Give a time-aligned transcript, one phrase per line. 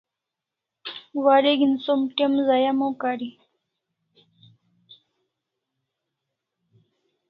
[1.23, 3.29] Wareg'in som te'm zaya mo kari